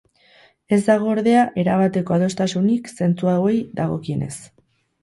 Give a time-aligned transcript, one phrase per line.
[0.77, 4.35] Ez dago, ordea, erabateko adostasunik zentzu hauei dagokienez.